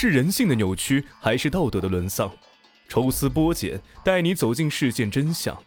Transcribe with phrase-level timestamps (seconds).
[0.00, 2.32] 是人性的扭曲，还是道德的沦丧？
[2.88, 5.60] 抽丝剥茧，带你走进事件真相。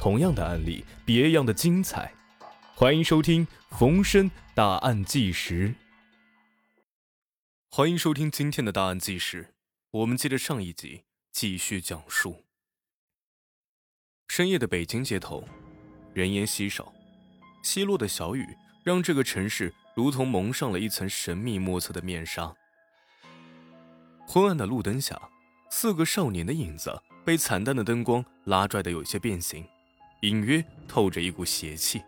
[0.00, 2.12] 同样的案例，别样的精彩。
[2.74, 3.46] 欢迎收听
[3.78, 5.68] 《逢申大案纪实》。
[7.70, 9.54] 欢迎收听今天的大案纪实。
[9.92, 12.42] 我们接着上一集继续讲述。
[14.26, 15.44] 深夜的北京街头，
[16.12, 16.92] 人烟稀少，
[17.62, 18.44] 稀落的小雨
[18.82, 22.52] 让这个城市如同蒙上了一层神秘莫测的面纱。
[24.26, 25.20] 昏暗的路灯下。
[25.74, 26.92] 四个少年的影子
[27.24, 29.66] 被惨淡的灯光拉拽的有些变形，
[30.20, 32.02] 隐约透着一股邪气。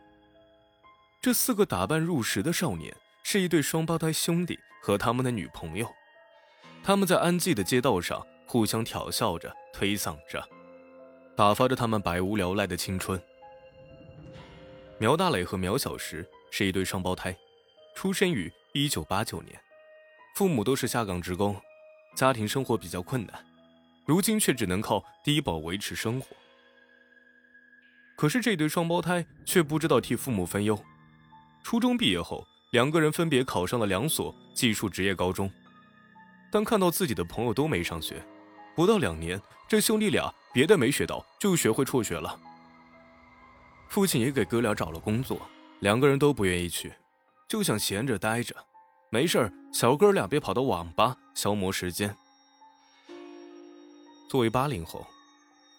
[1.23, 5.90] 这四个打扮入时的少年是一对双胞胎兄弟和他们的女朋友，
[6.82, 10.46] 他们在安静的街道上互相调笑着、推搡着，
[11.34, 13.18] 打发着他们百无聊赖的青春。
[14.98, 17.34] 苗大磊和苗小石是一对双胞胎，
[17.95, 19.59] 出生于一九八九年，
[20.37, 21.59] 父母都是下岗职工，
[22.14, 23.45] 家庭生活比较困难。
[24.06, 26.29] 如今却只能靠低保维持生活。
[28.16, 30.79] 可是这对双胞胎却不知道替父母分忧。
[31.62, 35.51] 初中毕业后，两个人分别考上了两所技术职业高中。
[36.52, 38.23] 当看到自己的朋友都没上学，
[38.76, 42.38] 不到两年，这兄弟俩别的没学到，就学会辍学了。
[43.88, 45.40] 父亲也给哥俩找了工作，
[45.80, 46.92] 两个人都不愿意去，
[47.48, 48.54] 就想闲着待着，
[49.15, 52.12] 没事小哥俩别跑到网吧消磨时间。
[54.29, 55.07] 作为八零后，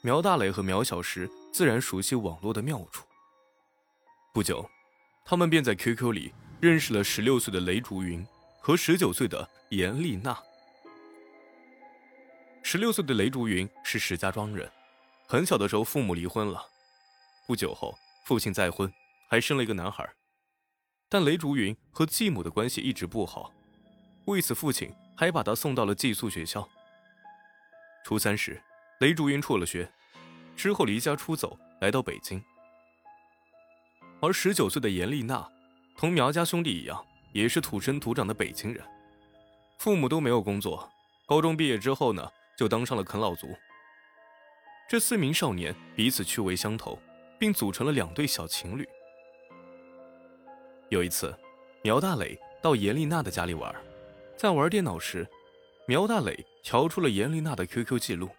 [0.01, 3.05] 苗大磊和苗小石自然熟悉网络的妙处。
[4.33, 4.65] 不久，
[5.25, 8.25] 他们便在 QQ 里认识了十六岁的雷竹云
[8.61, 10.41] 和十九岁的严丽娜。
[12.63, 14.71] 十六岁的雷竹云是石家庄人，
[15.27, 16.65] 很小的时候父母离婚了，
[17.45, 18.89] 不久后父亲再婚，
[19.27, 20.09] 还生了一个男孩。
[21.07, 23.51] 但雷竹云和继母的关系一直不好，
[24.25, 26.67] 为此父亲还把他送到了寄宿学校。
[28.03, 28.61] 初三时，
[28.99, 29.91] 雷竹云辍了学，
[30.55, 32.43] 之后离家出走，来到北京。
[34.21, 35.47] 而十九岁的严丽娜，
[35.97, 38.83] 同苗家兄弟一样，也是土生土长的北京人，
[39.77, 40.89] 父母都没有工作，
[41.27, 42.27] 高中毕业之后呢，
[42.57, 43.55] 就当上了啃老族。
[44.87, 46.99] 这四名少年彼此趣味相投，
[47.39, 48.87] 并组成了两对小情侣。
[50.89, 51.35] 有一次，
[51.81, 53.73] 苗大磊到严丽娜的家里玩，
[54.37, 55.27] 在玩电脑时。
[55.87, 58.29] 苗大磊调出了严丽娜的 QQ 记录，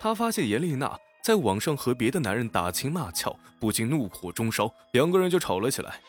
[0.00, 6.00] 他发现严丽娜在网上和别的男人打情骂俏，不禁怒火中烧，两个人就吵了起来。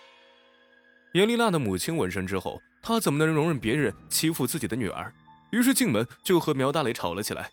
[1.14, 5.14] 严丽娜的母亲闻声之后，她怎么能容忍别人欺负自己的女儿？
[5.52, 7.52] 于是进门就和苗大磊吵了起来。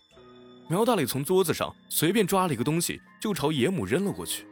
[0.67, 4.47] 苗大磊从桌子上随便抓了一个东西，就朝严母扔了过去，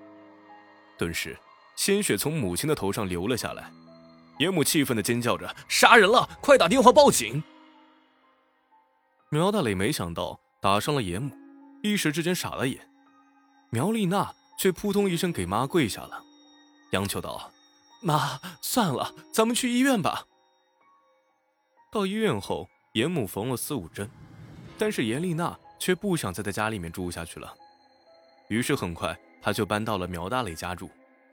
[0.98, 1.38] 顿时
[1.78, 3.72] 鲜血从母亲的头上流了下来。
[4.40, 6.28] 严母气愤的尖叫着：“杀人了！
[6.42, 7.42] 快打电话报警！”
[9.32, 11.36] 苗大磊没想到打伤了严母，
[11.82, 12.88] 一时之间傻了眼。
[13.70, 16.24] 苗丽娜却扑通一声给妈跪下了，
[16.92, 17.52] 央求道
[18.02, 20.26] ：“妈，算了，咱们去医院吧。”
[21.92, 24.10] 到医院后，严母缝了四五针，
[24.78, 27.54] 但是严丽娜却不想再在家里面住下去了，
[28.50, 30.90] 于是很快她就搬到了苗大磊家住，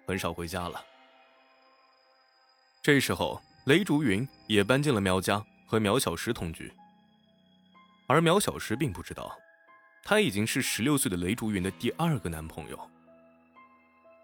[0.07, 0.85] 很少回家了。
[2.83, 6.73] 这时候，雷竹云也搬进了苗家，和苗小石同居。
[8.07, 9.35] 而苗小石并不知道，
[10.05, 12.91] 他已经是十六岁的雷竹云的第二个男朋友。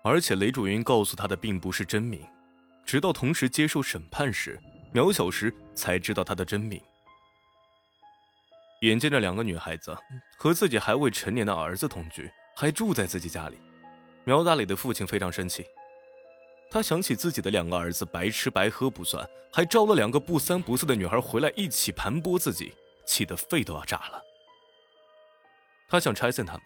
[0.03, 2.27] 而且雷竹云告诉他的并不是真名，
[2.85, 4.61] 直到同时接受审判时，
[4.93, 6.81] 苗小石才知道他的真名。
[8.81, 9.97] 眼见着两个女孩子
[10.39, 13.59] 和自己还未成年的儿子同居，还住在自己家里，
[14.31, 15.67] 苗大磊的父亲非常生气。
[16.71, 22.73] 他想起自己的两个儿子白吃白喝不算，还招了两个不三不四的女孩回来一起盘剥自己。
[23.05, 24.23] 气得肺都要炸了。
[25.89, 26.63] 他想拆散他们，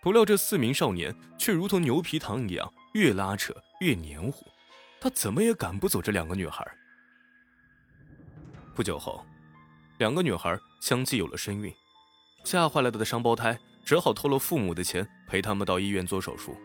[0.00, 4.46] 不料这四名少年却如同牛皮糖一样，越拉扯越黏糊。
[5.00, 6.64] 他怎么也赶不走这两个女孩。
[8.72, 9.26] 不久后，
[9.98, 11.74] 两个女孩相继有了身孕，
[12.44, 16.56] 吓坏了他的双胞胎只好偷了父母的钱陪他们到医院做手术。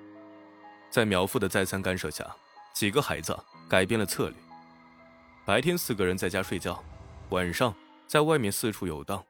[0.93, 2.23] 在苗父的再三干涉下，
[2.71, 3.35] 几个孩子
[3.67, 4.37] 改变了策略。
[5.43, 6.83] 白天四个人在家睡觉，
[7.29, 7.73] 晚上。
[8.05, 9.25] 在外面四处游荡，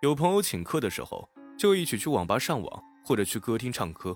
[0.00, 1.28] 有朋友请客的时候，
[1.58, 4.12] 就一起去网吧上网或者去歌厅唱歌；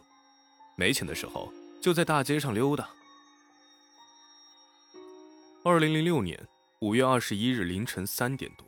[0.76, 1.52] 没钱的时候，
[1.82, 2.88] 就在大街上溜达。
[5.64, 6.46] 二零零六年
[6.78, 8.64] 五月二十一日凌晨三点多，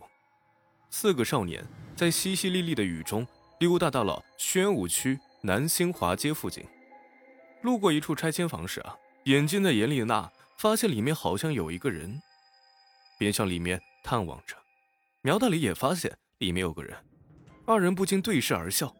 [0.90, 3.24] 四个少年在淅淅沥沥的雨中
[3.60, 6.64] 溜达到了宣武区南新华街附近。
[7.62, 12.20] 路过一处拆迁房时啊，眼尖的严丽娜发现里面好像有一个人，
[13.19, 14.56] 便向里面探望着。
[15.22, 16.96] 苗大雷也发现里面有个人，
[17.66, 18.94] 二人不禁对视而笑。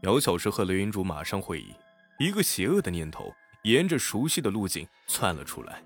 [0.00, 1.74] 苗小石和雷云竹马上会意，
[2.18, 3.32] 一个邪恶的念头
[3.64, 5.82] 沿着熟悉的路径窜了出来，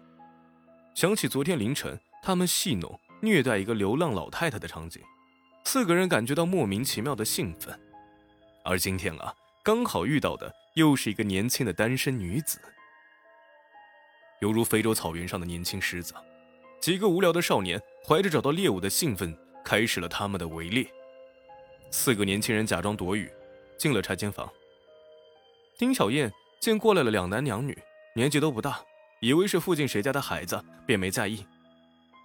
[0.95, 5.03] 想起昨天凌晨他们戏弄虐待一个流浪老太太的场景，
[5.65, 7.79] 四个人感觉到莫名其妙的兴奋。
[8.65, 12.59] 而今天啊，刚好遇到的又是一个年轻的单身女子，
[14.41, 16.15] 犹如非洲草原上的年轻狮子。
[16.83, 19.35] 几个无聊的少年怀着找到猎物的兴奋，
[19.65, 20.87] 开始了他们的围猎。
[21.91, 23.31] 四个年轻人假装躲雨，
[23.79, 24.53] 进了拆迁房。
[25.79, 26.31] 丁小燕
[26.61, 27.77] 见过来了两男两女，
[28.15, 28.79] 年纪都不大，
[29.23, 31.47] 以为是附近谁家的孩子，便没在意。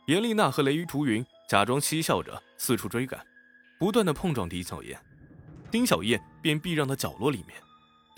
[0.07, 3.25] 严丽娜和雷雨竹云假装嬉笑着四处追赶，
[3.79, 4.99] 不断的碰撞丁小燕。
[5.71, 7.55] 丁小燕便避让到角落里面，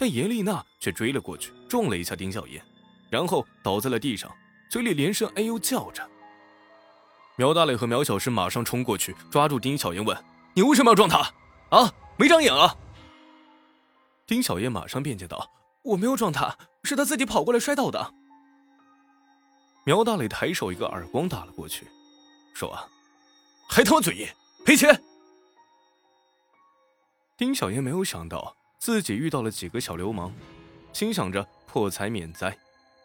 [0.04, 2.62] 但严丽娜却追了过去，撞了一下丁小燕，
[3.10, 4.30] 然后倒在了地上，
[4.70, 6.06] 嘴里连声“哎呦”叫着。
[7.38, 11.20] 苗大磊和苗小石马上冲过去，抓住丁小燕问：“你为什么要撞她？
[11.70, 12.76] 啊，没长眼啊！”
[14.28, 15.50] 丁小燕马上辩解道
[15.84, 16.54] ：“我没有撞她，
[16.84, 18.14] 是她自己跑过来摔倒的。”
[19.88, 21.88] 苗大磊抬手一个耳光打了过去，
[22.54, 22.86] 说：“啊，
[23.70, 24.28] 还他妈嘴硬，
[24.66, 25.02] 赔钱！”
[27.40, 28.54] 丁小燕没有想到
[28.84, 30.34] 自己遇到了几个小流氓，
[30.92, 32.58] 心想着破财免灾，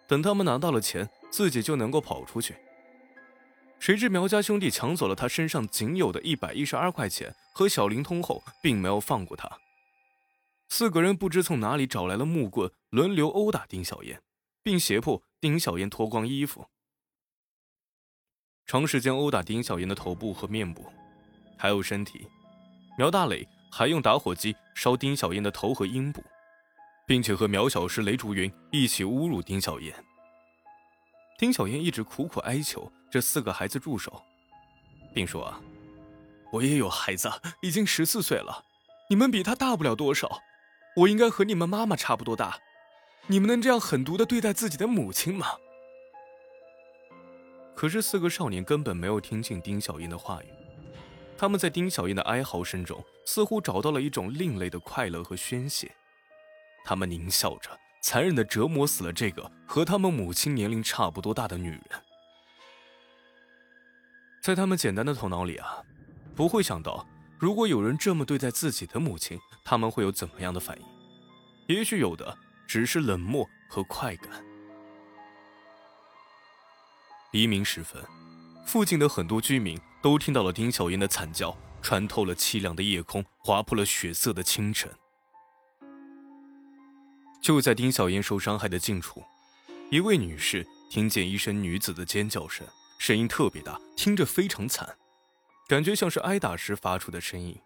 [0.08, 2.56] 等他们拿到了钱，自己就能够跑出去。
[3.78, 9.48] 谁知苗家兄弟抢走了他身上仅有的一百一十二块钱和小灵通后，并没有放过他。
[10.68, 14.20] 四个人不知从哪里找来了木棍，轮流殴打丁小燕，
[14.64, 16.66] 并胁迫丁小燕脱光衣服，
[18.66, 20.92] 长时间殴打丁小燕的头部和面部，
[21.56, 22.26] 还有身体。
[22.98, 23.46] 苗大磊。
[23.70, 26.22] 还用打火机烧丁小燕的头和阴部，
[27.04, 29.92] 并且和苗小石、雷竹云一起侮辱丁小燕。
[31.36, 34.22] 丁小燕一直苦苦哀求这四个孩子住手，
[35.12, 35.60] 并说：“啊，
[36.52, 37.28] 我也有孩子，
[37.60, 38.64] 已经十四岁了，
[39.10, 40.40] 你们比他大不了多少，
[40.94, 42.56] 我应该和你们妈妈差不多大，
[43.26, 45.56] 你们能这样狠毒的对待自己的母亲吗？”
[47.74, 50.57] 可是四个少年根本没有听进丁小燕的话语。
[51.38, 55.88] 他们在丁小燕的哀嚎声中，似乎找到了一种另类的快乐和宣泄。
[56.84, 57.70] 他们狞笑着，
[58.02, 61.82] 残忍地折磨死了这个和他们母亲年龄差不多大的女人。
[64.42, 65.80] 在他们简单的头脑里啊，
[66.34, 67.06] 不会想到，
[67.38, 70.84] 如果有人这么对待自己的母亲，他们会有怎么样的反应？
[71.68, 72.36] 也许有的
[72.66, 74.44] 只是冷漠和快感。
[77.30, 78.02] 黎明时分。
[78.66, 84.90] 附近的很多居民都听到了丁小燕的惨叫，穿透了凄凉的夜空，划破了血色的清晨。
[87.40, 89.22] 就在丁小燕受伤害的近处，
[89.90, 92.66] 一位女士听见一声女子的尖叫声，
[92.98, 94.96] 声音特别大，听着非常惨，
[95.68, 97.56] 感觉像是挨打时发出的声音。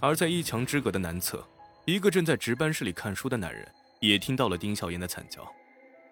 [0.00, 1.46] 而在一墙之隔的南侧，
[1.84, 3.66] 一个正在值班室里看书的男人
[4.00, 5.46] 也听到了丁小燕的惨叫。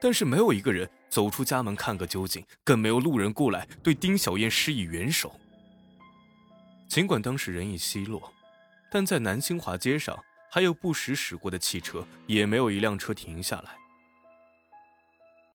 [0.03, 5.33] 但是没有一个人走出家门看个究竟，更没有路人过来对丁小燕施以援手。
[6.89, 8.33] 尽管当时人已稀落，
[8.91, 10.19] 但在南新华街上
[10.51, 13.77] 还有不时驶过的汽车，也没有一辆车停下来。